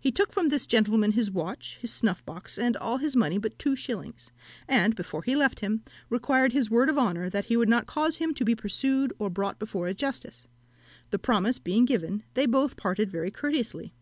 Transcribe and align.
He 0.00 0.10
took 0.10 0.32
from 0.32 0.48
this 0.48 0.66
gentleman 0.66 1.12
his 1.12 1.30
watch, 1.30 1.76
his 1.78 1.90
snuff 1.90 2.24
box, 2.24 2.56
and 2.56 2.74
all 2.78 2.96
his 2.96 3.14
money 3.14 3.36
but 3.36 3.58
two 3.58 3.76
shillings, 3.76 4.32
and, 4.66 4.96
before 4.96 5.22
he 5.24 5.36
left 5.36 5.60
him, 5.60 5.82
required 6.08 6.54
his 6.54 6.70
word 6.70 6.88
of 6.88 6.96
honour 6.98 7.28
that 7.28 7.44
he 7.44 7.56
would 7.58 7.68
not 7.68 7.84
cause 7.86 8.16
him 8.16 8.32
to 8.32 8.46
be 8.46 8.54
pursued 8.54 9.12
or 9.18 9.28
brought 9.28 9.58
before 9.58 9.86
a 9.86 9.92
justice. 9.92 10.48
The 11.10 11.18
promise 11.18 11.58
being 11.58 11.84
given, 11.84 12.22
they 12.32 12.46
both 12.46 12.78
parted 12.78 13.10
very 13.10 13.30
courteously. 13.30 13.92